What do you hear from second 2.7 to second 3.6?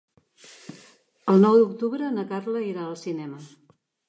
irà al cinema.